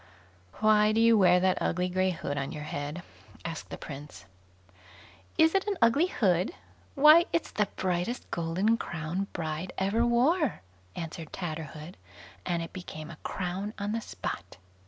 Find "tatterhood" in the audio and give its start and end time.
11.31-11.97